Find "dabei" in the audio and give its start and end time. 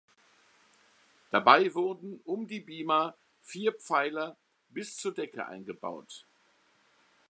1.29-1.75